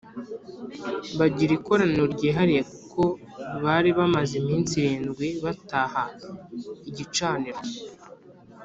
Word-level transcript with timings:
bagira 1.17 1.51
ikoraniro 1.57 2.05
ryihariye 2.15 2.61
kuko 2.71 3.01
bari 3.63 3.89
bamaze 3.97 4.33
iminsi 4.41 4.71
irindwi 4.83 5.27
bataha 5.43 6.03
igicaniro 6.89 7.61